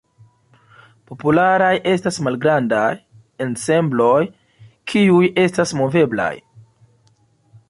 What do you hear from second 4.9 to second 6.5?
kiuj estas moveblaj.